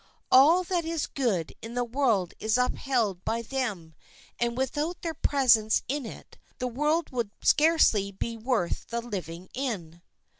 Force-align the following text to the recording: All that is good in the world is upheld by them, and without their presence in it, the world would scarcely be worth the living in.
All 0.31 0.63
that 0.63 0.83
is 0.83 1.05
good 1.05 1.53
in 1.61 1.75
the 1.75 1.83
world 1.83 2.33
is 2.39 2.57
upheld 2.57 3.23
by 3.23 3.43
them, 3.43 3.93
and 4.39 4.57
without 4.57 5.03
their 5.03 5.13
presence 5.13 5.83
in 5.87 6.07
it, 6.07 6.39
the 6.57 6.65
world 6.65 7.11
would 7.11 7.29
scarcely 7.43 8.11
be 8.11 8.35
worth 8.35 8.87
the 8.87 9.01
living 9.01 9.47
in. 9.53 10.01